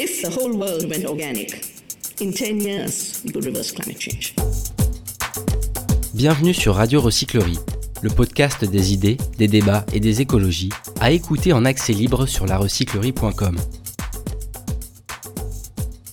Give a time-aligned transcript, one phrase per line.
[0.00, 1.60] If the whole world went organic,
[2.20, 4.32] in 10 years, we could reverse climate change.
[6.14, 7.58] Bienvenue sur Radio Recyclerie,
[8.02, 10.68] le podcast des idées, des débats et des écologies,
[11.00, 13.56] à écouter en accès libre sur larecyclerie.com.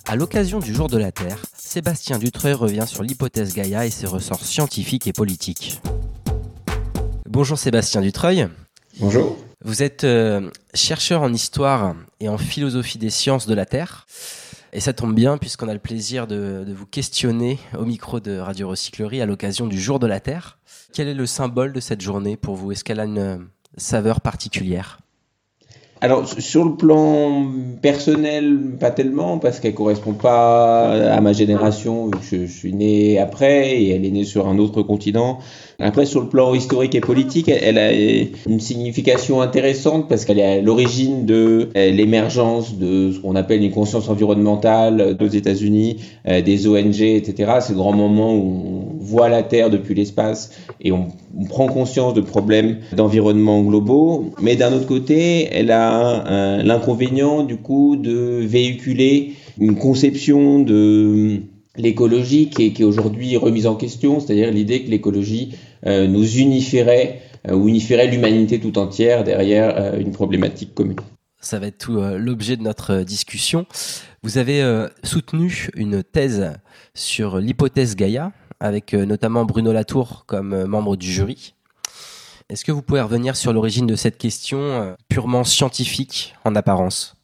[0.08, 4.08] À l'occasion du Jour de la Terre, Sébastien Dutreuil revient sur l'hypothèse Gaïa et ses
[4.08, 5.80] ressorts scientifiques et politiques.
[7.30, 8.48] Bonjour Sébastien Dutreuil.
[8.99, 9.38] Bonjour.
[9.66, 14.05] Vous êtes euh, chercheur en histoire et en philosophie des sciences de la Terre.
[14.73, 18.38] Et ça tombe bien puisqu'on a le plaisir de, de, vous questionner au micro de
[18.38, 20.59] Radio Recyclerie à l'occasion du Jour de la Terre.
[20.93, 22.73] Quel est le symbole de cette journée pour vous?
[22.73, 23.38] Est-ce qu'elle a une euh,
[23.76, 24.99] saveur particulière?
[26.05, 27.48] Alors sur le plan
[27.82, 32.12] personnel, pas tellement, parce qu'elle correspond pas à ma génération.
[32.22, 35.40] Je, je, suis né après et elle est née sur un autre continent.
[35.80, 40.60] Après, sur le plan historique et politique, elle a une signification intéressante parce qu'elle est
[40.60, 46.41] à l'origine de euh, l'émergence de ce qu'on appelle une conscience environnementale aux États-Unis, euh,
[46.41, 47.54] des ONG, etc.
[47.62, 51.07] C'est le grand moment où voit la Terre depuis l'espace et on,
[51.49, 54.31] prend conscience de problèmes d'environnement globaux.
[54.41, 61.41] Mais d'un autre côté, elle a l'inconvénient du coup de véhiculer une conception de
[61.77, 66.38] l'écologie qui est, qui est aujourd'hui remise en question, c'est-à-dire l'idée que l'écologie euh, nous
[66.38, 70.97] unifierait euh, ou unifierait l'humanité tout entière derrière euh, une problématique commune.
[71.41, 73.67] Ça va être tout l'objet de notre discussion.
[74.23, 74.63] Vous avez
[75.03, 76.53] soutenu une thèse
[76.95, 81.53] sur l'hypothèse Gaïa, avec notamment Bruno Latour comme membre du jury.
[82.50, 87.16] Est-ce que vous pouvez revenir sur l'origine de cette question purement scientifique en apparence?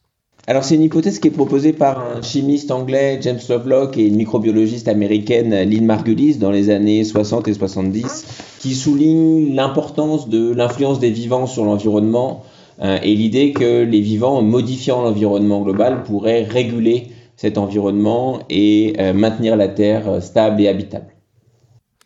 [0.48, 4.16] Alors c'est une hypothèse qui est proposée par un chimiste anglais James Lovelock et une
[4.16, 11.00] microbiologiste américaine Lynn Margulis dans les années 60 et 70 qui souligne l'importance de l'influence
[11.00, 12.44] des vivants sur l'environnement
[12.82, 19.14] euh, et l'idée que les vivants modifiant l'environnement global pourraient réguler cet environnement et euh,
[19.14, 21.14] maintenir la Terre euh, stable et habitable.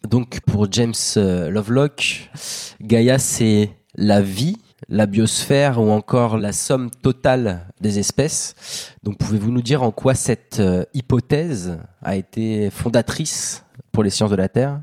[0.09, 2.29] Donc pour James Lovelock,
[2.81, 4.57] Gaïa c'est la vie
[4.87, 8.93] la biosphère ou encore la somme totale des espèces.
[9.03, 14.31] Donc pouvez-vous nous dire en quoi cette euh, hypothèse a été fondatrice pour les sciences
[14.31, 14.81] de la Terre?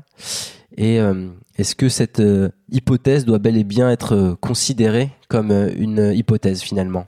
[0.75, 6.11] Et euh, est-ce que cette euh, hypothèse doit bel et bien être considérée comme une
[6.13, 7.05] hypothèse finalement?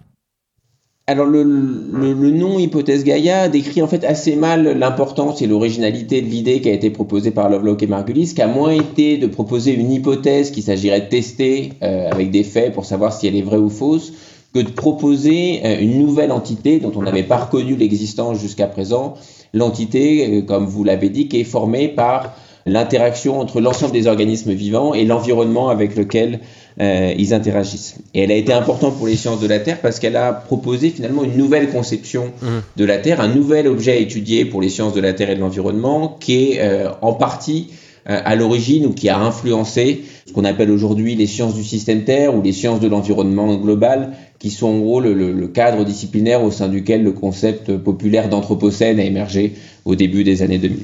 [1.08, 6.24] Alors le, le, le, nom hypothèse Gaïa décrit en fait assez mal l'importance et l'originalité
[6.24, 9.28] de l'idée qui a été proposée par Lovelock et Margulis, qui a moins été de
[9.28, 13.36] proposer une hypothèse qu'il s'agirait de tester euh, avec des faits pour savoir si elle
[13.36, 14.14] est vraie ou fausse,
[14.52, 19.14] que de proposer euh, une nouvelle entité dont on n'avait pas reconnu l'existence jusqu'à présent,
[19.54, 22.34] l'entité, euh, comme vous l'avez dit, qui est formée par
[22.66, 26.40] l'interaction entre l'ensemble des organismes vivants et l'environnement avec lequel
[26.82, 27.96] euh, ils interagissent.
[28.14, 30.90] Et elle a été importante pour les sciences de la Terre parce qu'elle a proposé
[30.90, 32.48] finalement une nouvelle conception mmh.
[32.76, 35.36] de la Terre, un nouvel objet à étudier pour les sciences de la Terre et
[35.36, 37.70] de l'environnement qui est euh, en partie
[38.10, 42.04] euh, à l'origine ou qui a influencé ce qu'on appelle aujourd'hui les sciences du système
[42.04, 45.86] Terre ou les sciences de l'environnement global, qui sont en gros le, le, le, cadre
[45.86, 49.54] disciplinaire au sein duquel le concept populaire d'anthropocène a émergé
[49.86, 50.80] au début des années 2000.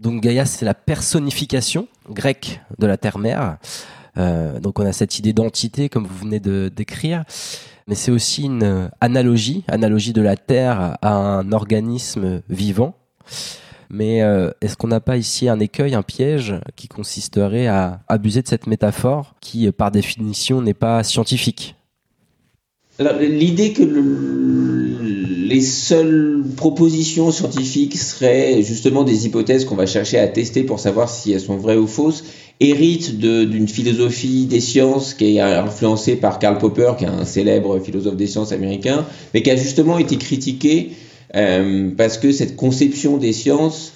[0.00, 3.58] Donc Gaïa, c'est la personnification grecque de la Terre-Mère.
[4.18, 7.24] Euh, donc on a cette idée d'entité comme vous venez de décrire,
[7.86, 12.94] mais c'est aussi une analogie, analogie de la Terre à un organisme vivant.
[13.92, 18.40] Mais euh, est-ce qu'on n'a pas ici un écueil, un piège qui consisterait à abuser
[18.40, 21.74] de cette métaphore qui, par définition, n'est pas scientifique?
[23.00, 24.96] L'idée que le,
[25.50, 31.08] les seules propositions scientifiques seraient justement des hypothèses qu'on va chercher à tester pour savoir
[31.08, 32.24] si elles sont vraies ou fausses
[32.60, 37.78] hérite d'une philosophie des sciences qui est influencée par Karl Popper, qui est un célèbre
[37.80, 40.90] philosophe des sciences américain, mais qui a justement été critiqué
[41.34, 43.92] euh, parce que cette conception des sciences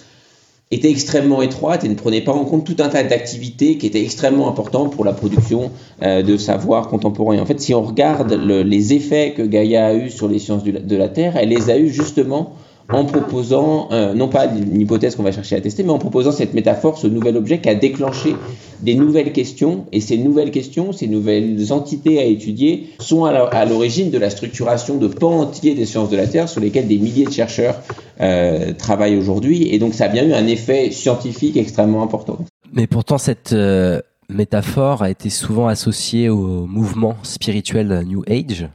[0.71, 4.03] était extrêmement étroite et ne prenait pas en compte tout un tas d'activités qui étaient
[4.03, 5.71] extrêmement importantes pour la production
[6.03, 7.39] euh, de savoir contemporain.
[7.39, 10.65] En fait, si on regarde le, les effets que Gaïa a eu sur les sciences
[10.65, 12.55] de la Terre, elle les a eu justement
[12.91, 16.33] en proposant, euh, non pas une hypothèse qu'on va chercher à tester, mais en proposant
[16.33, 18.37] cette métaphore, ce nouvel objet qui a déclenché
[18.83, 19.87] des nouvelles questions.
[19.93, 24.97] Et ces nouvelles questions, ces nouvelles entités à étudier sont à l'origine de la structuration
[24.97, 27.81] de pans entiers des sciences de la Terre sur lesquels des milliers de chercheurs
[28.21, 29.69] euh, travaillent aujourd'hui.
[29.75, 32.39] Et donc ça a bien eu un effet scientifique extrêmement important.
[32.73, 38.69] Mais pourtant, cette euh, métaphore a été souvent associée au mouvement spirituel New Age.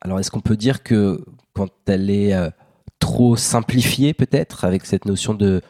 [0.00, 1.20] Alors est-ce qu'on peut dire que
[1.54, 2.32] quand elle est
[3.02, 5.60] trop simplifié peut-être avec cette notion de,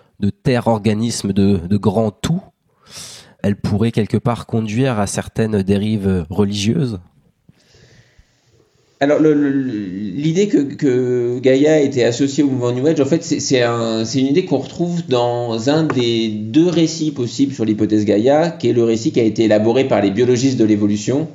[0.45, 2.43] terre organisme de, grand tout,
[3.43, 7.01] elle pourrait quelque part conduire à certaines dérives religieuses?
[9.01, 14.27] Alors l'idée que, Gaïa était associée au mouvement New Age, en fait, c'est un, une
[14.27, 18.85] idée qu'on retrouve dans un des deux récits possibles sur l'hypothèse Gaïa, qui est le
[18.85, 21.29] récit qui a été élaboré par les biologistes de l'évolution,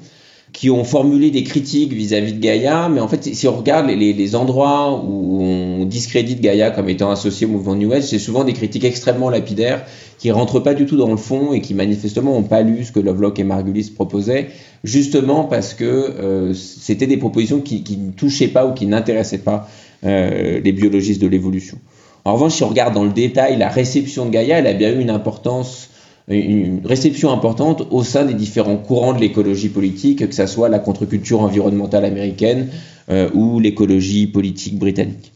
[0.53, 4.35] qui ont formulé des critiques vis-à-vis de Gaïa, mais en fait, si on regarde les,
[4.35, 8.53] endroits où on discrédite Gaïa comme étant associé au mouvement New Age, c'est souvent des
[8.53, 9.85] critiques extrêmement lapidaires
[10.17, 12.91] qui rentrent pas du tout dans le fond et qui manifestement n'ont pas lu ce
[12.91, 14.47] que Lovelock et Margulis proposaient,
[14.83, 19.37] justement parce que euh, c'était des propositions qui, qui, ne touchaient pas ou qui n'intéressaient
[19.39, 19.69] pas
[20.05, 21.77] euh, les biologistes de l'évolution.
[22.25, 24.91] En revanche, si on regarde dans le détail la réception de Gaïa, elle a bien
[24.91, 25.89] eu une importance
[26.27, 30.79] une réception importante au sein des différents courants de l'écologie politique, que ce soit la
[30.79, 32.69] contre-culture environnementale américaine
[33.09, 35.31] euh, ou l'écologie politique britannique.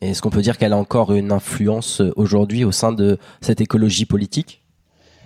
[0.00, 3.60] Est-ce qu'on peut dire qu'elle a encore une influence euh, aujourd'hui au sein de cette
[3.60, 4.62] écologie politique?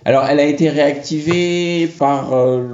[0.06, 2.66] Alors, elle a été réactivée par euh,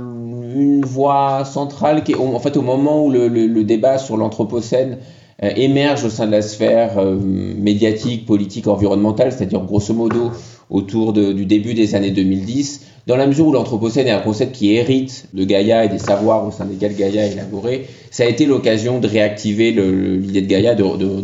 [0.55, 4.99] une voie centrale qui est, en fait, au moment où le, débat sur l'Anthropocène
[5.41, 10.31] émerge au sein de la sphère médiatique, politique, environnementale, c'est-à-dire grosso modo
[10.71, 14.75] autour du début des années 2010, dans la mesure où l'Anthropocène est un concept qui
[14.75, 18.47] hérite de Gaïa et des savoirs au sein desquels Gaïa est élaboré, ça a été
[18.47, 20.83] l'occasion de réactiver l'idée de Gaïa, de,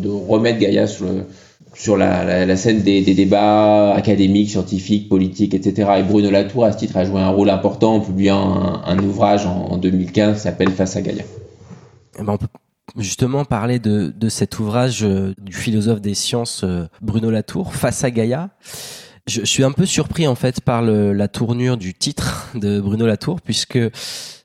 [0.09, 5.91] remettre Gaïa sur, la, scène des, débats académiques, scientifiques, politiques, etc.
[5.99, 9.45] Et Bruno Latour, à ce titre, a joué un rôle important en publiant un, ouvrage
[9.47, 11.25] en, 2015 qui s'appelle Face à Gaïa.
[12.17, 12.47] Eh ben on peut
[12.97, 18.11] justement parler de, cet ouvrage euh, du philosophe des sciences euh, Bruno Latour, Face à
[18.13, 18.51] Gaïa.
[19.27, 23.41] Je, suis un peu surpris en fait par la tournure du titre de Bruno Latour,
[23.41, 23.79] puisque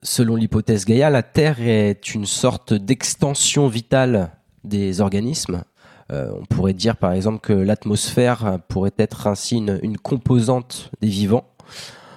[0.04, 4.32] selon l'hypothèse Gaïa, la Terre est une sorte d'extension vitale
[4.64, 5.64] des organismes.
[6.12, 11.46] Euh, on pourrait dire par exemple que l'atmosphère pourrait être ainsi une, composante des vivants.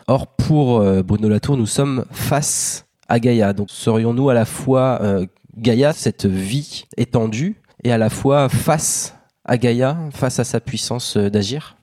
[0.07, 3.53] Or, pour euh, Bruno Latour, nous sommes face à Gaïa.
[3.53, 5.27] Donc, serions-nous à la fois euh,
[5.57, 9.15] Gaïa, cette vie étendue, et à la fois face
[9.45, 11.77] à Gaïa, face à sa puissance d'agir?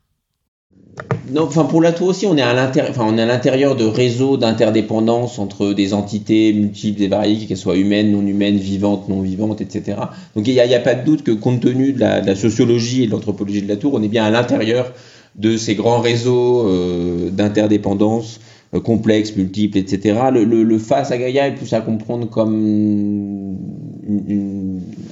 [1.30, 3.84] Non, enfin pour tour aussi, on est à l'intérieur, enfin on est à l'intérieur de
[3.84, 9.22] réseaux d'interdépendance entre des entités multiples et variées, qu'elles soient humaines, non humaines, vivantes, non
[9.22, 9.98] vivantes, etc.
[10.36, 13.12] Donc il n'y a, pas de doute que compte tenu de la, sociologie et de
[13.12, 14.94] l'anthropologie de la tour, on est bien à l'intérieur
[15.36, 18.40] de ces grands réseaux euh, d'interdépendance
[18.84, 20.20] complexes, multiples, etc.
[20.32, 23.58] Le, face à Gaïa est plus à comprendre comme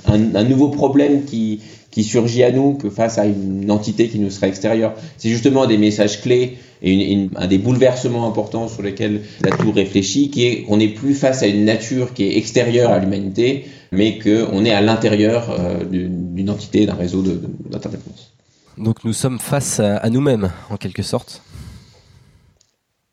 [0.08, 1.62] un, nouveau problème qui,
[1.92, 4.94] qui surgit à nous que face à une entité qui nous serait extérieure.
[5.18, 10.30] C'est justement des messages clés et un des bouleversements importants sur lesquels la tour réfléchit,
[10.30, 14.20] qui est qu'on n'est plus face à une nature qui est extérieure à l'humanité, mais
[14.20, 18.34] qu'on est à l'intérieur euh, d'une entité, d'un réseau d'interdépendance.
[18.78, 21.42] Donc nous sommes face à nous-mêmes, en quelque sorte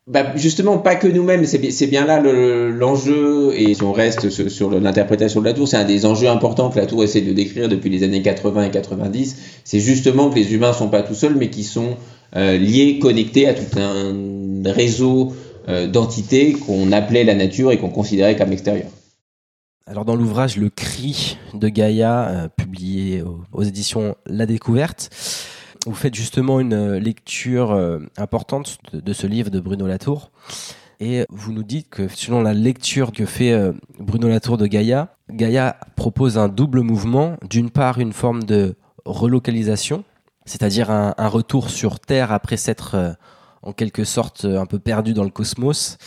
[0.08, 5.40] bah justement, pas que nous-mêmes, c'est bien là l'enjeu, et si on reste sur, l'interprétation
[5.40, 7.88] de la tour, c'est un des enjeux importants que la tour essaie de décrire depuis
[7.88, 11.50] les années 80 et 90, c'est justement que les humains sont pas tout seuls, mais
[11.50, 11.96] qui sont
[12.34, 15.34] euh, liés, connectés à tout un réseau
[15.68, 18.90] euh, d'entités qu'on appelait la nature et qu'on considérait comme extérieure.
[19.86, 23.22] Alors dans l'ouvrage Le Cri de Gaïa, euh, publié
[23.52, 25.10] aux éditions La Découverte,
[25.86, 30.30] vous faites justement une euh, lecture euh, importante de, ce livre de Bruno Latour.
[31.00, 35.16] Et vous nous dites que selon la lecture que fait euh, Bruno Latour de Gaïa,
[35.30, 37.36] Gaïa propose un double mouvement.
[37.48, 40.04] D'une part, une forme de relocalisation,
[40.44, 43.16] c'est-à-dire un, retour sur Terre après s'être
[43.62, 45.98] en quelque sorte un peu perdu dans le cosmos.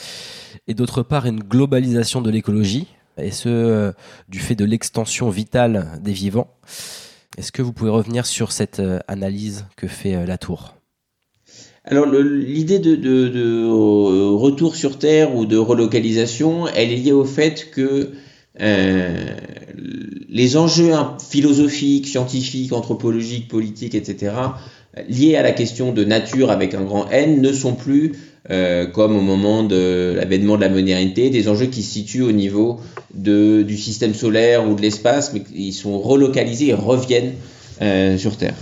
[0.67, 3.93] Et d'autre part, une globalisation de l'écologie, et ce,
[4.29, 6.47] du fait de l'extension vitale des vivants.
[7.37, 10.75] Est-ce que vous pouvez revenir sur cette euh, analyse que fait euh, la tour?
[11.83, 13.67] Alors l'idée de,
[14.33, 18.13] retour sur Terre ou de relocalisation, elle est liée au fait que
[18.59, 19.27] euh,
[20.27, 24.33] les enjeux philosophiques, scientifiques, anthropologiques, politiques, etc.,
[25.07, 28.13] liés à la question de nature avec un grand N, ne sont plus
[28.51, 32.31] euh, comme au moment de l'avènement de la modernité, des enjeux qui se situent au
[32.31, 32.79] niveau
[33.13, 37.33] de, du système solaire ou de l'espace, mais ils sont relocalisés et reviennent
[37.81, 38.55] euh, sur Terre.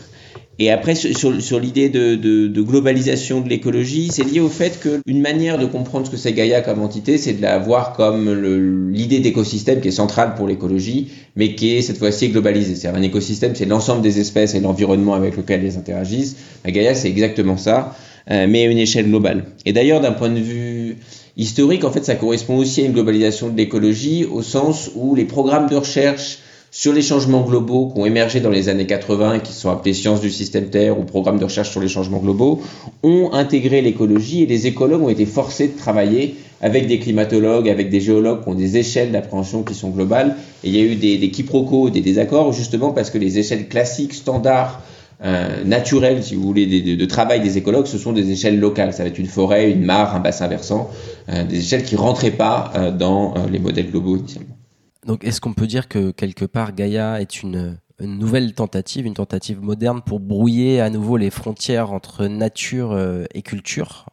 [0.60, 4.80] Et après, sur, sur l'idée de, de, de, globalisation de l'écologie, c'est lié au fait
[4.80, 8.92] qu'une manière de comprendre ce que c'est Gaïa comme entité, c'est de la voir comme
[8.92, 12.76] l'idée d'écosystème qui est centrale pour l'écologie, mais qui est cette fois-ci globalisée.
[12.76, 16.36] C'est-à-dire un écosystème, c'est l'ensemble des espèces et l'environnement avec lequel elles interagissent.
[16.64, 17.96] La Gaïa, c'est exactement ça.
[18.32, 19.46] Euh, mais à une échelle globale.
[19.66, 20.98] Et d'ailleurs, d'un point de vue
[21.36, 25.26] historique, en fait, ça correspond aussi à une globalisation de l'écologie au sens où les
[25.26, 26.40] programmes de recherche
[26.72, 29.94] sur les changements globaux qui ont émergé dans les années 80 et qui sont appelés
[29.94, 32.62] sciences du système Terre ou programme de recherche sur les changements globaux,
[33.04, 37.90] ont intégré l'écologie et les écologues ont été forcés de travailler avec des climatologues, avec
[37.90, 40.38] des géologues qui ont des échelles d'appréhension qui sont globales.
[40.64, 43.68] Et il y a eu des, des quiproquos, des désaccords, justement parce que les échelles
[43.68, 44.82] classiques, standards,
[45.24, 48.94] euh, naturelles, si vous voulez, de, de, travail des écologues, ce sont des échelles locales.
[48.94, 50.90] Ça va être une forêt, une mare, un bassin versant,
[51.30, 54.58] euh, des échelles qui rentraient pas euh, dans euh, les modèles globaux initialement.
[55.06, 59.14] Donc, est-ce qu'on peut dire que quelque part Gaïa est une, une, nouvelle tentative, une
[59.14, 62.98] tentative moderne pour brouiller à nouveau les frontières entre nature
[63.34, 64.06] et culture?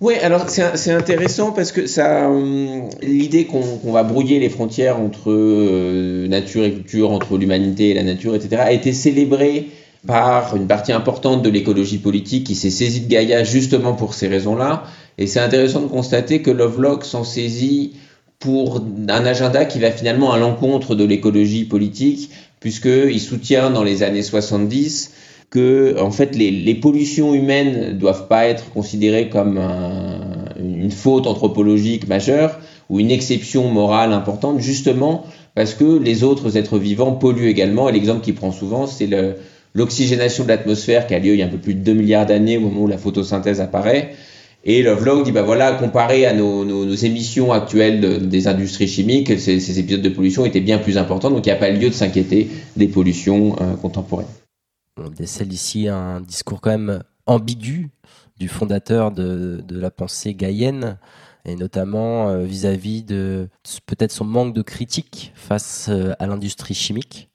[0.00, 2.30] Oui, alors c'est intéressant parce que ça,
[3.02, 7.94] l'idée qu'on qu va brouiller les frontières entre euh, nature et culture, entre l'humanité et
[7.94, 9.66] la nature, etc., a été célébrée
[10.06, 14.28] par une partie importante de l'écologie politique qui s'est saisie de Gaïa justement pour ces
[14.28, 14.84] raisons-là.
[15.18, 17.94] Et c'est intéressant de constater que Lovelock s'en saisit
[18.38, 24.04] pour un agenda qui va finalement à l'encontre de l'écologie politique, puisqu'il soutient dans les
[24.04, 25.12] années 70
[25.50, 30.20] que en fait les, pollutions humaines ne doivent pas être considérées comme un,
[30.58, 32.58] une faute anthropologique majeure
[32.90, 35.24] ou une exception morale importante, justement
[35.54, 37.88] parce que les autres êtres vivants polluent également.
[37.88, 39.08] Et l'exemple qu'il prend souvent, c'est
[39.74, 42.26] l'oxygénation de l'atmosphère qui a lieu il y a un peu plus de 2 milliards
[42.26, 44.14] d'années au moment où la photosynthèse apparaît.
[44.64, 49.78] Et Lovelock dit, bah voilà, comparé à nos, émissions actuelles de, des industries chimiques, ces,
[49.78, 52.50] épisodes de pollution étaient bien plus importants, donc il n'y a pas lieu de s'inquiéter
[52.76, 54.26] des pollutions euh, contemporaines.
[54.96, 57.90] On décèle ici un discours quand même ambigu
[58.38, 60.98] du fondateur de, la pensée gaïenne,
[61.44, 63.48] et notamment euh, vis-à-vis -vis de
[63.86, 67.30] peut-être son manque de critique face euh, à l'industrie chimique.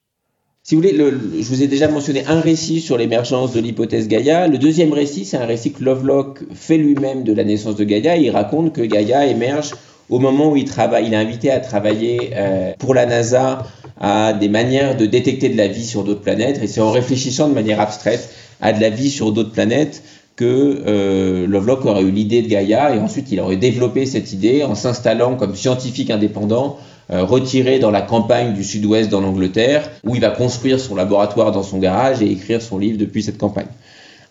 [0.65, 4.07] Si vous voulez, le, je vous ai déjà mentionné un récit sur l'émergence de l'hypothèse
[4.07, 4.47] Gaïa.
[4.47, 8.15] Le deuxième récit, c'est un récit que Lovelock fait lui-même de la naissance de Gaïa.
[8.15, 9.71] Il raconte que Gaïa émerge
[10.09, 11.07] au moment où il travaille.
[11.07, 13.67] Il est invité à travailler euh, pour la NASA
[13.99, 16.61] à des manières de détecter de la vie sur d'autres planètes.
[16.63, 18.29] Et c'est en réfléchissant de manière abstraite
[18.61, 20.01] à de la vie sur d'autres planètes
[20.37, 24.63] que euh, Lovelock aurait eu l'idée de Gaïa et ensuite il aurait développé cette idée
[24.63, 26.77] en s'installant comme scientifique indépendant
[27.09, 31.63] retiré dans la campagne du sud-ouest dans l'Angleterre, où il va construire son laboratoire dans
[31.63, 33.67] son garage et écrire son livre depuis cette campagne.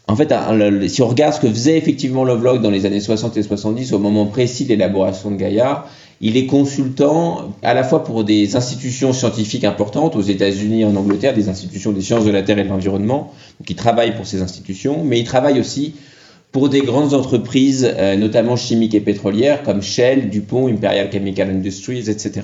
[0.09, 0.35] En fait,
[0.89, 3.99] si on regarde ce que faisait effectivement Lovelock dans les années 60 et 70, au
[3.99, 5.87] moment précis de l'élaboration de Gaïa,
[6.21, 10.97] il est consultant à la fois pour des institutions scientifiques importantes aux États-Unis et en
[10.97, 14.27] Angleterre, des institutions des sciences de la Terre et de l'environnement, donc il travaille pour
[14.27, 15.95] ces institutions, mais il travaille aussi
[16.53, 22.11] pour des grandes entreprises, euh, notamment chimiques et pétrolières, comme Shell, DuPont, Imperial Chemical Industries,
[22.11, 22.43] etc.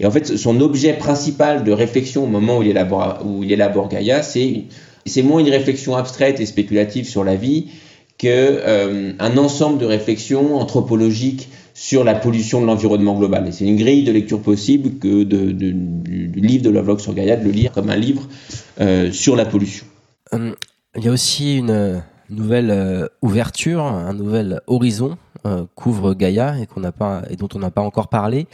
[0.00, 3.52] Et en fait, son objet principal de réflexion au moment où il élabore, où il
[3.52, 4.64] élabore Gaïa, c'est
[5.06, 7.66] c'est moins une réflexion abstraite et spéculative sur la vie
[8.18, 13.46] que euh, ensemble de réflexions anthropologiques sur la pollution de l'environnement global.
[13.48, 17.00] Et c'est une grille de lecture possible que de, de, du, du, livre de Lovelock
[17.00, 18.22] sur Gaïa, de le lire comme un livre
[18.80, 19.84] euh, sur la pollution.
[20.32, 20.54] Hum,
[20.96, 25.16] il y a aussi une nouvelle euh, ouverture, un nouvel horizon
[25.46, 28.46] euh, couvre Gaïa et dont on n'a pas encore parlé,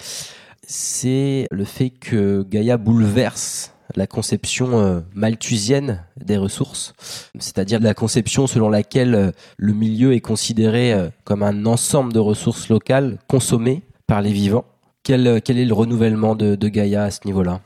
[0.66, 6.94] c'est le fait que Gaïa bouleverse la conception euh, malthusienne des ressources,
[7.38, 12.18] c'est-à-dire la conception selon laquelle euh, le milieu est considéré euh, comme un ensemble de
[12.18, 14.64] ressources locales consommées par les vivants.
[15.02, 17.60] Quel, est le renouvellement de Gaïa à ce niveau-là?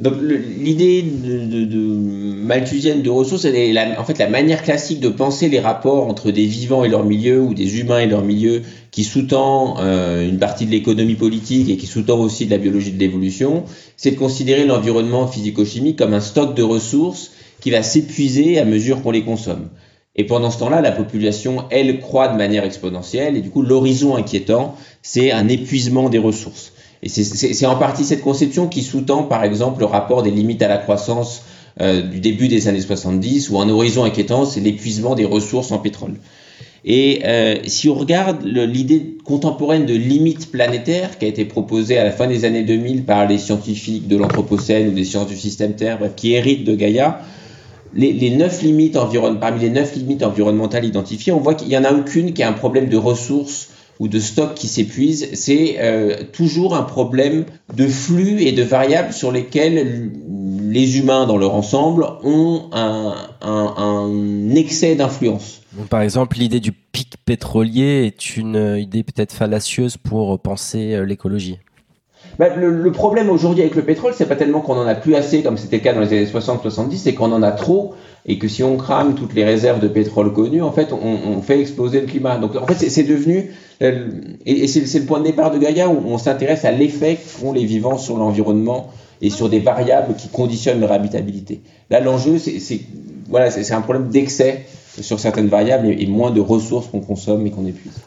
[0.00, 5.48] Donc l'idée de, de, de, malthusienne de ressources, en fait la manière classique de penser
[5.48, 9.04] les rapports entre des vivants et leur milieu ou des humains et leur milieu, qui
[9.04, 12.98] sous-tend euh, une partie de l'économie politique et qui sous-tend aussi de la biologie de
[12.98, 13.64] l'évolution,
[13.96, 19.02] c'est de considérer l'environnement physico-chimique comme un stock de ressources qui va s'épuiser à mesure
[19.02, 19.68] qu'on les consomme.
[20.16, 24.16] Et pendant ce temps-là, la population, elle, croît de manière exponentielle, et du coup, l'horizon
[24.16, 26.72] inquiétant, c'est un épuisement des ressources.
[27.02, 30.68] Et c'est en partie cette conception qui sous-tend, par exemple, le rapport des limites à
[30.68, 31.42] la croissance
[31.80, 35.78] euh, du début des années 70, où un horizon inquiétant, c'est l'épuisement des ressources en
[35.78, 36.14] pétrole.
[36.84, 42.04] Et euh, si on regarde l'idée contemporaine de limite planétaire qui a été proposée à
[42.04, 45.74] la fin des années 2000 par les scientifiques de l'Anthropocène ou des sciences du système
[45.74, 47.20] Terre, bref, qui héritent de Gaïa,
[47.94, 48.96] les, neuf limites
[49.40, 52.48] parmi les neuf limites environnementales identifiées, on voit qu'il n'y en a aucune qui a
[52.48, 57.44] un problème de ressources ou de stock qui s'épuise, c'est euh, toujours un problème
[57.76, 60.10] de flux et de variables sur lesquelles
[60.62, 65.60] les humains dans leur ensemble ont un, un, un excès d'influence.
[65.90, 71.58] Par exemple, l'idée du pic pétrolier est une idée peut-être fallacieuse pour penser euh, l'écologie.
[72.38, 75.14] Bah, le, le, problème aujourd'hui avec le pétrole, c'est pas tellement qu'on en a plus
[75.14, 77.94] assez, comme c'était le cas dans les années 60-70, c'est qu'on en a trop
[78.26, 81.60] et que si on crame toutes les réserves de pétrole connues, en fait, on, fait
[81.60, 82.38] exploser le climat.
[82.38, 83.50] Donc, en fait, c'est devenu,
[83.82, 84.08] euh,
[84.44, 87.64] et, c'est le point de départ de Gaïa où on s'intéresse à l'effet qu'ont les
[87.64, 91.62] vivants sur l'environnement et sur des variables qui conditionnent leur habitabilité.
[91.88, 92.80] Là, l'enjeu, c'est
[93.28, 94.66] voilà, c'est un problème d'excès
[95.00, 98.00] sur certaines variables et, moins de ressources qu'on consomme et qu'on épuise.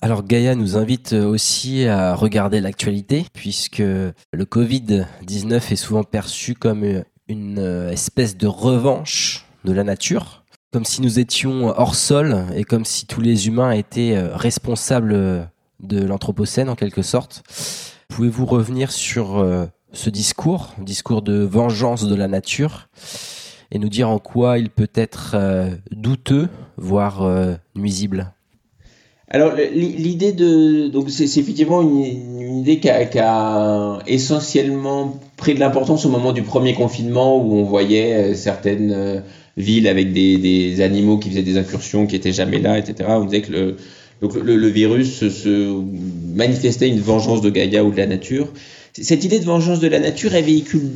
[0.00, 7.02] Alors Gaïa nous invite aussi à regarder l'actualité puisque le Covid-19 est souvent perçu comme
[7.28, 7.58] une
[7.90, 13.06] espèce de revanche de la nature, comme si nous étions hors sol et comme si
[13.06, 15.48] tous les humains étaient responsables
[15.80, 17.42] de l'Anthropocène en quelque sorte.
[18.08, 22.88] Pouvez-vous revenir sur euh, ce discours, discours de vengeance de la nature,
[23.70, 28.32] et nous dire en quoi il peut être euh, douteux, voire euh, nuisible?
[29.30, 36.08] Alors l'idée de donc c'est effectivement une, idée qui a, essentiellement pris de l'importance au
[36.08, 39.22] moment du premier confinement où on voyait certaines
[39.56, 43.10] villes avec des, des, animaux qui faisaient des incursions qui étaient jamais là, etc.
[43.12, 43.76] On disait que le,
[44.20, 45.82] donc le, virus se,
[46.34, 48.48] manifestait une vengeance de Gaïa ou de la nature.
[49.00, 50.90] Cette idée de vengeance de la nature, elle véhicule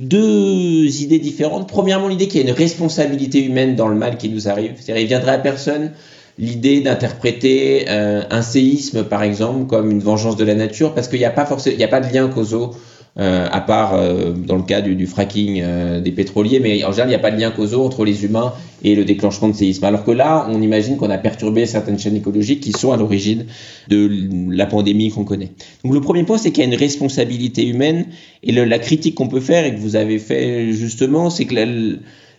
[0.00, 1.68] deux idées différentes.
[1.68, 4.72] Premièrement, l'idée qu'il y a une responsabilité humaine dans le mal qui nous arrive.
[4.76, 5.92] C'est-à-dire, il viendrait à personne
[6.38, 11.18] l'idée d'interpréter euh, un séisme, par exemple, comme une vengeance de la nature, parce qu'il
[11.18, 12.74] n'y a pas forcément, il a pas de lien causaux
[13.18, 17.08] euh, à part euh, dans le cas du, fracking euh, des pétroliers, mais en général,
[17.08, 18.52] il n'y a pas de lien causaux entre les humains
[18.84, 19.84] et le déclenchement de séismes.
[19.84, 23.46] Alors que là, on imagine qu'on a perturbé certaines chaînes écologiques qui sont à l'origine
[23.88, 24.10] de
[24.50, 25.52] la pandémie qu'on connaît.
[25.82, 28.04] Donc le premier point, c'est qu'il y a une responsabilité humaine,
[28.42, 31.64] et la critique qu'on peut faire, et que vous avez fait justement, c'est que la,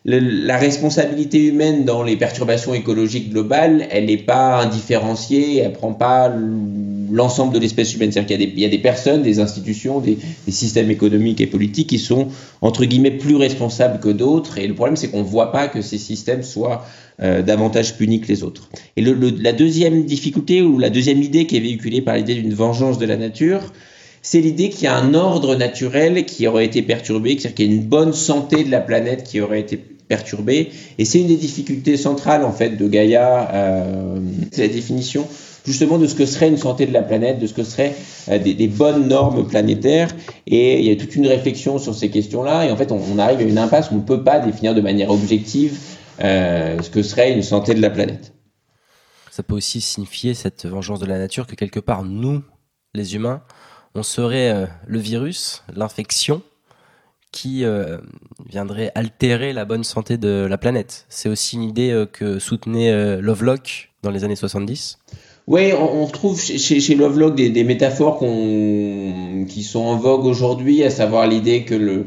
[0.10, 6.34] la responsabilité humaine dans les perturbations écologiques globales, elle n'est pas indifférenciée, elle prend pas
[7.12, 8.14] l'ensemble de l'espèce humaine.
[8.14, 12.30] C'est-à-dire qu'il y, a des personnes, des institutions, des, systèmes économiques et politiques qui sont,
[12.62, 14.58] entre guillemets, plus responsables que d'autres.
[14.60, 16.86] Et le problème, c'est qu'on ne voit pas que ces systèmes soient
[17.22, 18.70] euh, davantage punis que les autres.
[18.96, 22.98] Et la deuxième difficulté, ou la deuxième idée qui est véhiculée par l'idée d'une vengeance
[22.98, 23.74] de la nature,
[24.22, 27.70] c'est l'idée qu'il y a un ordre naturel qui aurait été perturbé, c'est-à-dire qu'il y
[27.70, 30.72] a une bonne santé de la planète qui aurait été perturbée.
[30.98, 34.20] Et c'est une des difficultés centrales, en fait, de Gaïa, euh,
[34.52, 35.28] c'est la définition
[35.66, 37.94] justement de ce que serait une santé de la planète, de ce que seraient
[38.30, 40.16] euh, des, bonnes normes planétaires.
[40.46, 42.66] Et il y a toute une réflexion sur ces questions-là.
[42.66, 44.80] Et en fait, on, arrive à une impasse où on ne peut pas définir de
[44.80, 45.78] manière objective
[46.22, 48.34] euh, ce que serait une santé de la planète.
[49.30, 52.42] Ça peut aussi signifier cette vengeance de la nature que quelque part, nous,
[52.94, 53.44] les humains,
[53.94, 56.42] on serait le virus, l'infection,
[57.32, 57.64] qui
[58.50, 61.06] viendrait altérer la bonne santé de la planète.
[61.10, 64.98] C'est aussi une idée que soutenait Lovelock dans les années 70.
[65.48, 71.26] Oui, on, retrouve chez, chez Lovelock des, métaphores qui sont en vogue aujourd'hui, à savoir
[71.28, 72.06] l'idée que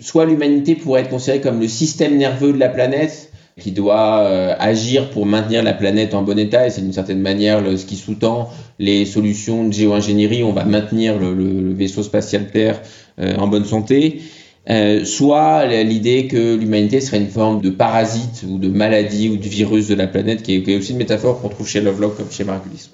[0.00, 3.30] soit l'humanité pourrait être considérée comme le système nerveux de la planète,
[3.60, 7.20] qui doit euh, agir pour maintenir la planète en bon état, et c'est d'une certaine
[7.20, 12.80] manière ce qui sous-tend les solutions de géo-ingénierie, on va maintenir le, vaisseau spatial Terre
[13.20, 14.20] euh, en bonne santé.
[14.68, 19.48] Euh, soit l'idée que l'humanité serait une forme de parasite ou de maladie ou de
[19.48, 22.44] virus de la planète, qui est, aussi une métaphore qu'on trouve chez Lovelock comme chez
[22.44, 22.90] Margulis.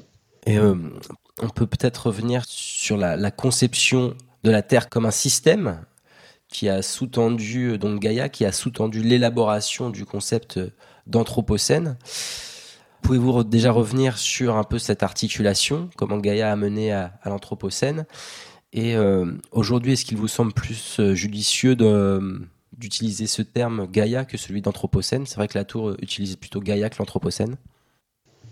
[0.46, 0.76] Et euh,
[1.42, 5.84] on peut peut-être revenir sur la, conception de la Terre comme un système
[6.48, 10.60] qui a sous-tendu, donc Gaïa, qui a sous-tendu l'élaboration du concept
[11.08, 11.98] d'anthropocène.
[13.02, 18.06] Pouvez-vous déjà revenir sur un peu cette articulation, comment Gaïa a mené à l'anthropocène?
[18.72, 21.76] Et euh, aujourd'hui, est-ce qu'il vous semble plus euh, judicieux
[22.76, 25.26] d'utiliser ce terme Gaïa que celui d'Anthropocène?
[25.26, 27.56] C'est vrai que la tour utilise plutôt Gaïa que l'Anthropocène.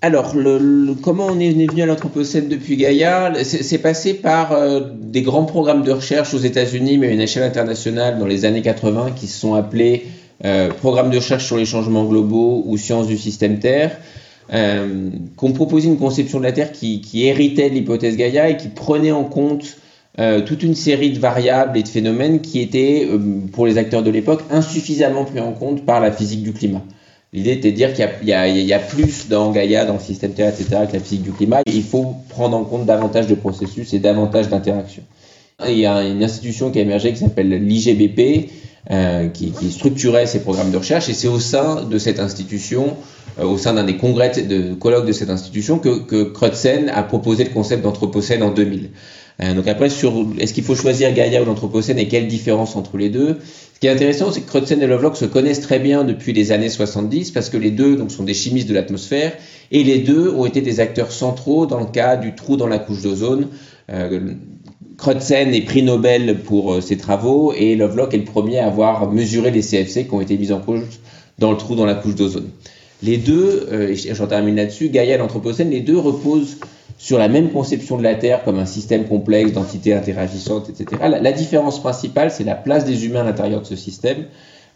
[0.03, 3.33] Alors, le, comment on est venu à l'Anthropocène depuis Gaïa?
[3.43, 7.45] C'est passé par euh, des grands programmes de recherche aux États-Unis, mais à une échelle
[7.45, 10.07] internationale dans les années 80, qui se sont appelés
[10.81, 13.99] Programmes de recherche sur les changements globaux ou Sciences du système Terre,
[14.53, 18.51] euh, qui ont proposé une conception de la Terre qui, qui héritait de l'hypothèse Gaïa
[18.51, 19.79] et qui prenait en compte
[20.21, 23.19] euh, toute une série de variables et de phénomènes qui étaient, euh,
[23.53, 26.83] pour les acteurs de l'époque, insuffisamment pris en compte par la physique du climat.
[27.33, 30.83] L'idée était de dire qu'il y, a plus dans Gaïa, dans le système Terre, etc.,
[30.89, 31.63] que la physique du climat.
[31.67, 35.03] Il faut prendre en compte davantage de processus et davantage d'interactions.
[35.67, 38.51] Il y a une institution qui a émergé qui s'appelle l'IGBP,
[38.93, 42.97] euh, qui, qui, structurait ces programmes de recherche, et c'est au sein de cette institution,
[43.43, 47.43] au sein d'un des congrès de colloques de cette institution, que, que Crutzen a proposé
[47.43, 48.91] le concept d'anthropocène en 2000.
[49.43, 52.97] Euh, donc après, sur est-ce qu'il faut choisir Gaïa ou l'Anthropocène et quelle différence entre
[52.97, 53.39] les deux?
[53.75, 56.53] Ce qui est intéressant, c'est que Crutzen et Lovelock se connaissent très bien depuis les
[56.53, 59.33] années 70 parce que les deux donc, sont des chimistes de l'atmosphère
[59.73, 62.79] et les deux ont été des acteurs centraux dans le cas du trou dans la
[62.79, 63.49] couche d'ozone.
[63.91, 64.35] Euh,
[64.97, 69.11] Crutzen est prix Nobel pour euh, ses travaux et Lovelock est le premier à avoir
[69.11, 70.83] mesuré les CFC qui ont été mis en cause
[71.39, 72.49] dans le trou dans la couche d'ozone.
[73.03, 76.59] Les deux, euh, j'en termine là-dessus, Gaïa et l'Anthropocène, les deux reposent
[76.99, 81.03] sur la même conception de la Terre comme un système complexe d'entités interagissantes, etc.
[81.21, 84.25] La, différence principale, c'est la place des humains à l'intérieur de ce système.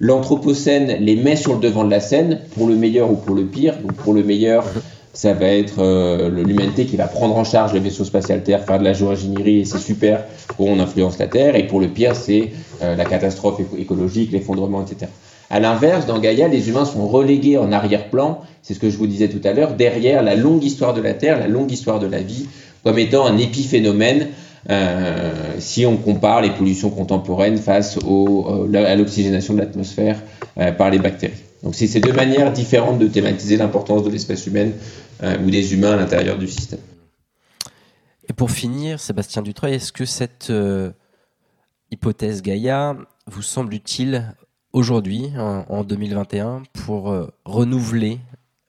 [0.01, 3.45] L'Anthropocène les met sur le devant de la scène, pour le meilleur ou pour le
[3.45, 3.79] pire.
[3.79, 4.65] Donc pour le meilleur,
[5.13, 8.79] ça va être euh, l'humanité qui va prendre en charge le vaisseau spatial Terre, faire
[8.79, 10.25] de la géoingénierie, et c'est super,
[10.59, 11.57] on influence la Terre.
[11.57, 12.53] Et pour le pire, c'est
[12.83, 15.11] euh, la catastrophe écologique, l'effondrement, etc.
[15.51, 19.07] À l'inverse, dans Gaïa, les humains sont relégués en arrière-plan, c'est ce que je vous
[19.07, 22.07] disais tout à l'heure, derrière la longue histoire de la Terre, la longue histoire de
[22.07, 22.47] la vie,
[22.85, 24.29] comme étant un épiphénomène
[24.71, 30.21] euh, si on compare les pollutions contemporaines face euh, à l'oxygénation de l'atmosphère
[30.59, 31.43] euh, par les bactéries.
[31.63, 34.75] Donc c'est ces deux manières différentes de thématiser l'importance de l'espèce humaine
[35.45, 36.79] ou des humains à l'intérieur du système.
[38.29, 40.53] Et pour finir, Sébastien Dutreuil, est-ce que cette
[41.91, 44.37] hypothèse Gaïa vous semble utile
[44.73, 48.19] aujourd'hui, en, 2021, pour euh, renouveler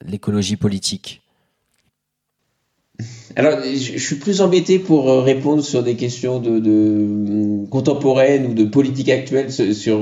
[0.06, 1.22] l'écologie politique
[3.38, 8.54] alors, je, suis plus embêté pour euh, répondre sur des questions de, de contemporaines ou
[8.54, 10.02] de politique actuelle sur,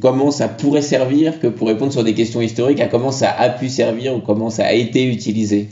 [0.00, 3.50] comment ça pourrait servir que pour répondre sur des questions historiques à comment ça a
[3.50, 5.68] pu servir ou comment ça a été utilisé.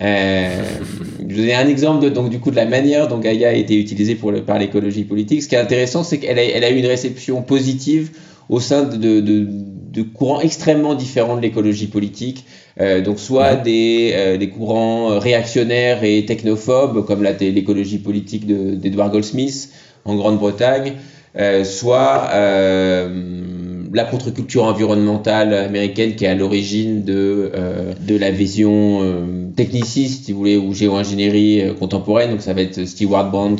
[0.00, 0.62] Euh,
[1.18, 3.52] je vous donner un exemple de, donc, du coup, de la manière dont Gaïa a
[3.54, 5.42] été utilisée pour par l'écologie politique.
[5.42, 8.10] Ce qui est intéressant, c'est qu'elle a, elle a eu une réception positive
[8.52, 12.44] au sein de, de, courants extrêmement différents de l'écologie politique.
[12.80, 19.70] Euh, donc soit des, euh, des, courants réactionnaires et technophobes, comme l'écologie politique d'Edward Goldsmith
[20.04, 20.94] en Grande-Bretagne,
[21.38, 22.28] euh, soit
[23.94, 27.52] la contre-culture environnementale américaine qui est à l'origine de,
[28.00, 29.00] de la vision
[29.56, 32.30] techniciste, si vous voulez, ou géo-ingénierie contemporaine.
[32.30, 33.58] Donc ça va être Stewart Brand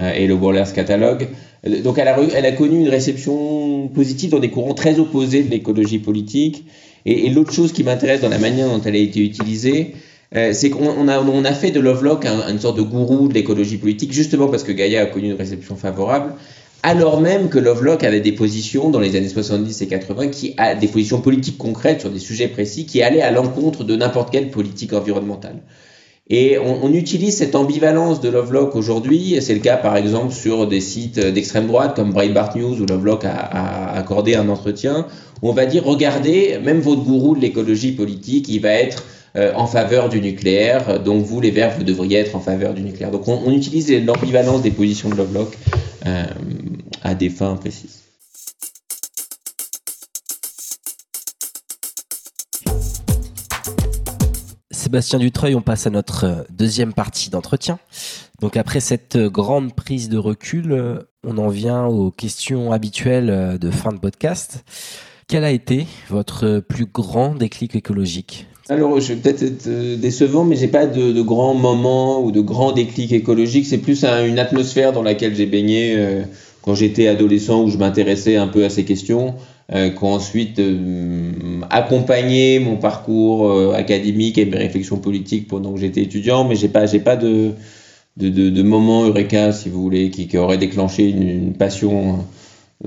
[0.00, 1.28] et le Waller's Catalogue.
[1.66, 6.64] Donc elle a, connu une réception positive dans des courants très opposés de l'écologie politique.
[7.04, 9.94] Et, l'autre chose qui m'intéresse dans la manière dont elle a été utilisée,
[10.36, 14.48] euh, c'est qu'on a, fait de Lovelock une sorte de gourou de l'écologie politique, justement
[14.48, 16.34] parce que Gaïa a connu une réception favorable,
[16.82, 20.86] alors même que Lovelock avait des positions dans les années 70 et 80, qui des
[20.86, 24.92] positions politiques concrètes sur des sujets précis, qui allaient à l'encontre de n'importe quelle politique
[24.92, 25.56] environnementale.
[26.30, 30.82] Et on, utilise cette ambivalence de Lovelock aujourd'hui, c'est le cas par exemple sur des
[30.82, 35.06] sites d'extrême droite comme Breitbart News où Lovelock a, accordé un entretien,
[35.40, 39.04] où on va dire regardez, même votre gourou de l'écologie politique, il va être
[39.36, 42.82] euh, en faveur du nucléaire, donc vous les Verts, vous devriez être en faveur du
[42.82, 43.10] nucléaire.
[43.10, 45.56] Donc on, utilise l'ambivalence des positions de Lovelock
[46.06, 46.24] euh,
[47.02, 47.97] à des fins précises.
[54.88, 57.78] Sébastien Dutreuil, on passe à notre euh, deuxième partie d'entretien.
[58.40, 63.58] Donc après cette euh, grande prise de recul, euh, on en vient aux questions habituelles
[63.60, 64.64] de fin de podcast.
[65.28, 68.46] Quel a été votre plus grand déclic écologique?
[68.70, 72.40] Alors, je vais peut-être être décevant, mais j'ai pas de, de, grands moments ou de
[72.40, 73.66] grands déclics écologiques.
[73.66, 76.22] C'est plus une atmosphère dans laquelle j'ai baigné
[76.62, 79.34] quand j'étais adolescent, où je m'intéressais un peu à ces questions
[79.70, 85.74] euh, qui ont ensuite euh, accompagné mon parcours euh, académique et mes réflexions politiques pendant
[85.74, 87.52] que j'étais étudiant, mais j'ai pas, j'ai pas de,
[88.16, 92.24] de, de, de, moment eureka, si vous voulez, qui, aurait déclenché une, passion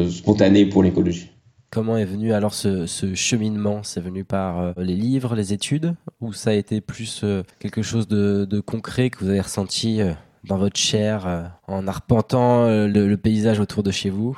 [0.10, 1.30] spontanée pour l'écologie.
[1.70, 3.84] Comment est venu alors ce, ce cheminement?
[3.84, 7.24] C'est venu par les livres, les études, ou ça a été plus
[7.60, 10.00] quelque chose de, de, concret que vous avez ressenti
[10.46, 14.36] dans votre chair en arpentant le paysage autour de chez vous?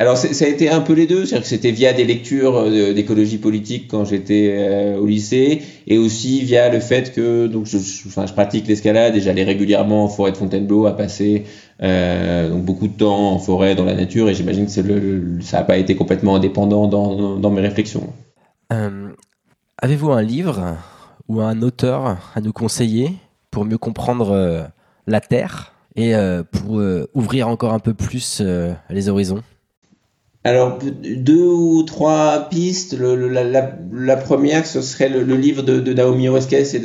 [0.00, 2.94] Alors ça a été un peu les deux, c'est-à-dire que c'était via des lectures euh,
[2.94, 8.32] d'écologie politique quand j'étais euh, au lycée, et aussi via le fait que donc je,
[8.32, 11.44] pratique l'escalade et j'allais régulièrement en forêt de Fontainebleau à passer
[11.82, 15.76] euh, beaucoup de temps en forêt, dans la nature, et j'imagine que ça n'a pas
[15.76, 18.10] été complètement indépendant dans mes réflexions.
[19.76, 20.78] Avez-vous un livre
[21.28, 23.12] ou un auteur à nous conseiller
[23.50, 24.70] pour mieux comprendre
[25.06, 26.14] la Terre et
[26.52, 26.80] pour
[27.12, 28.42] ouvrir encore un peu plus
[28.88, 29.42] les horizons?
[30.42, 32.96] Alors, deux ou trois pistes.
[32.98, 36.80] la, première, ce serait le, livre de, Naomi Oreskes et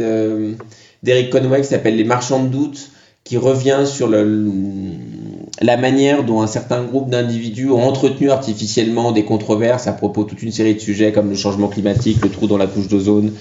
[1.04, 2.92] d'Eric Conway qui s'appelle Les marchands de doute,
[3.24, 9.88] qui revient sur la manière dont un certain groupe d'individus ont entretenu artificiellement des controverses
[9.88, 12.58] à propos de toute une série de sujets comme le changement climatique, le trou dans
[12.58, 13.32] la couche d'ozone,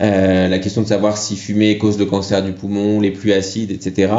[0.00, 3.70] euh, la question de savoir si fumer cause le cancer du poumon, les pluies acides,
[3.70, 4.12] etc.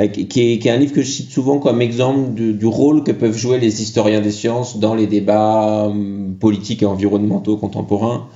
[0.00, 3.36] Euh, qui, est, un livre que je cite souvent comme exemple du, rôle que peuvent
[3.36, 8.28] jouer les historiens des sciences dans les débats hum, politiques et environnementaux contemporains.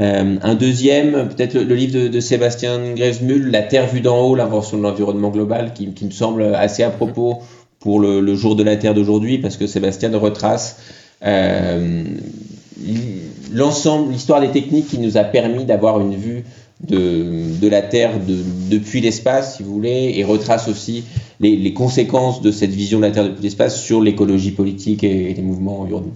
[0.00, 4.78] Euh, un deuxième, peut-être le, livre de, Sébastien Grezmul, La Terre vue d'en haut, l'invention
[4.78, 7.38] de l'environnement global, qui, me semble assez à propos
[7.80, 10.80] pour le, jour de la Terre d'aujourd'hui, parce que Sébastien retrace
[11.24, 12.04] euh,
[13.52, 16.44] l'ensemble, l'histoire des techniques qui nous a permis d'avoir une vue
[16.80, 18.36] de, de la Terre de,
[18.70, 21.04] depuis l'espace, si vous voulez, et retrace aussi
[21.40, 25.30] les, les, conséquences de cette vision de la Terre depuis l'espace sur l'écologie politique et,
[25.30, 26.12] et, les mouvements urbains.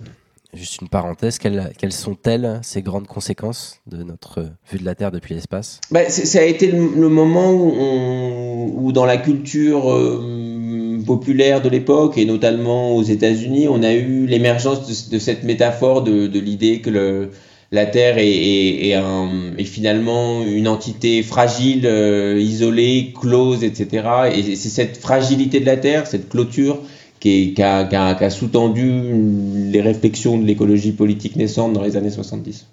[0.54, 5.10] Juste une parenthèse, quelles, quelles sont-elles ces grandes conséquences de notre vue de la Terre
[5.10, 5.80] depuis l'espace?
[5.90, 11.62] Bah, Ça a été le, le moment où, on, où, dans la culture euh, populaire
[11.62, 16.26] de l'époque, et notamment aux États-Unis, on a eu l'émergence de, de, cette métaphore de,
[16.26, 17.30] de l'idée que le,
[17.72, 24.30] la Terre est, finalement une entité fragile, euh, isolée, close, etc.
[24.34, 26.80] Et c'est cette fragilité de la Terre, cette clôture,
[27.18, 32.66] qui, a, sous-tendu les réflexions de l'écologie politique naissante dans les années 70.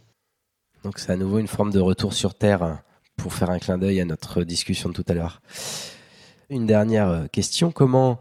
[0.84, 2.80] Donc c'est à nouveau une forme de retour sur Terre
[3.16, 5.42] pour faire un clin d'œil à notre discussion de tout à l'heure.
[6.50, 8.20] Une dernière question, comment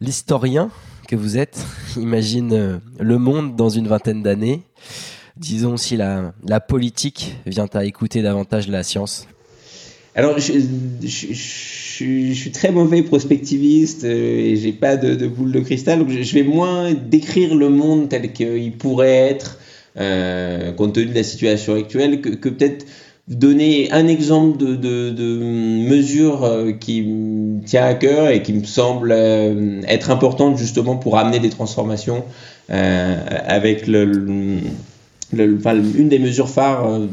[0.00, 0.70] l'historien
[1.06, 1.64] que vous êtes
[1.96, 4.62] imagine le monde dans une vingtaine d'années?
[5.36, 9.26] Disons si la, politique vient à écouter davantage la science.
[10.14, 10.60] Alors, je,
[11.02, 16.94] suis très mauvais prospectiviste euh, et j'ai pas de, boule de cristal, je vais moins
[16.94, 19.58] décrire le monde tel qu'il pourrait être
[19.98, 22.86] euh, compte tenu de la situation actuelle que, peut-être
[23.28, 25.38] donner un exemple de,
[25.86, 31.18] mesure euh, qui me tient à cœur et qui me semble être importante justement pour
[31.18, 32.24] amener des transformations
[32.68, 34.60] avec le
[35.32, 36.88] le, enfin, une des mesures phares.
[36.88, 37.06] Euh,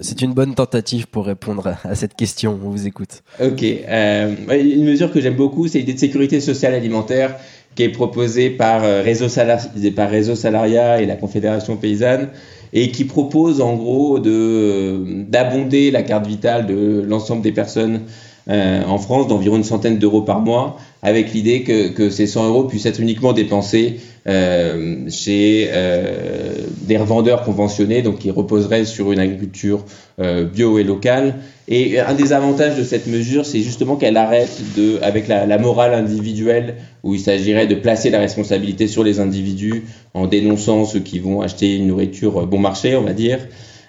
[0.00, 2.58] c'est une bonne tentative pour répondre à cette question.
[2.64, 3.22] On vous écoute.
[3.42, 3.62] Ok.
[3.62, 7.36] Euh, une mesure que j'aime beaucoup, c'est l'idée de sécurité sociale alimentaire
[7.74, 9.60] qui est proposée par euh, Réseau, Salar
[9.94, 12.28] par Réseau Salaria et la Confédération paysanne
[12.72, 18.02] et qui propose en gros de d'abonder la carte vitale de l'ensemble des personnes
[18.50, 22.64] euh, en France d'environ une centaine d'euros par mois, avec l'idée que, ces 100 euros
[22.64, 29.18] puissent être uniquement dépensés euh, chez euh, des revendeurs conventionnés, donc qui reposeraient sur une
[29.18, 29.84] agriculture
[30.18, 31.36] bio et locale.
[31.68, 35.58] Et un des avantages de cette mesure, c'est justement qu'elle arrête de, avec la, la,
[35.58, 39.84] morale individuelle, où il s'agirait de placer la responsabilité sur les individus
[40.14, 43.38] en dénonçant ceux qui vont acheter une nourriture bon marché, on va dire.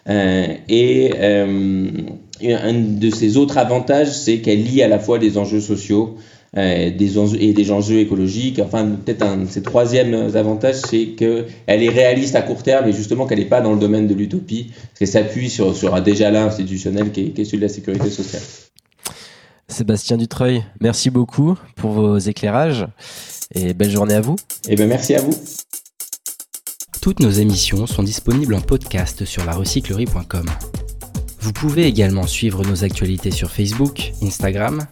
[0.08, 1.12] Et
[2.44, 6.18] un de ses autres avantages, c'est qu'elle lie à la fois des enjeux sociaux
[6.58, 8.60] euh, des enjeux, et des enjeux écologiques.
[8.60, 12.92] Enfin, peut-être un de ses troisièmes avantages, c'est qu'elle est réaliste à court terme et
[12.92, 16.02] justement qu'elle n'est pas dans le domaine de l'utopie, parce qu'elle s'appuie sur, sur un
[16.02, 18.42] déjà là institutionnel qui est, qui est celui de la sécurité sociale.
[19.68, 22.88] Sébastien Dutreuil, merci beaucoup pour vos éclairages
[23.54, 24.36] et belle journée à vous.
[24.68, 25.36] Et eh bien merci à vous.
[27.00, 30.48] Toutes nos émissions sont disponibles en podcast sur larecyclerie.com.
[31.42, 34.86] Vous pouvez également suivre nos actualités sur Facebook, Instagram,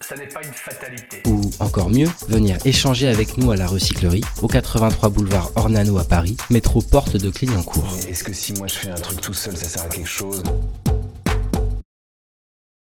[1.26, 6.04] ou encore mieux, venir échanger avec nous à la recyclerie, au 83 boulevard Ornano à
[6.04, 7.96] Paris, métro porte de Clignancourt.
[8.08, 10.42] Est-ce que si moi je fais un truc tout seul, ça sert à quelque chose?